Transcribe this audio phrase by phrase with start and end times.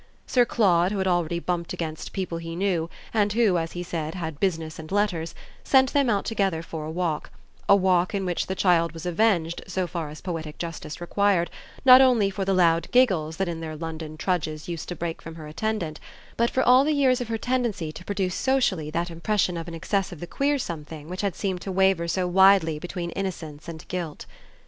[0.25, 4.15] Sir Claude, who had already bumped against people he knew and who, as he said,
[4.15, 7.29] had business and letters, sent them out together for a walk,
[7.69, 11.51] a walk in which the child was avenged, so far as poetic justice required,
[11.85, 15.35] not only for the loud giggles that in their London trudges used to break from
[15.35, 15.99] her attendant,
[16.35, 19.75] but for all the years of her tendency to produce socially that impression of an
[19.75, 23.87] excess of the queer something which had seemed to waver so widely between innocence and
[23.87, 24.25] guilt.